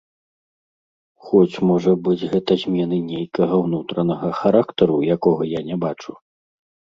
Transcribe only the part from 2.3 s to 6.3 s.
гэта змены нейкага ўнутранага характару, якога я не бачу?